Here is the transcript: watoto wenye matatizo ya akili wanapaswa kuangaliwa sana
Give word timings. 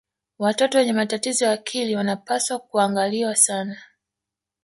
watoto 0.39 0.77
wenye 0.77 0.93
matatizo 0.93 1.45
ya 1.45 1.51
akili 1.51 1.95
wanapaswa 1.95 2.59
kuangaliwa 2.59 3.35
sana 3.35 3.77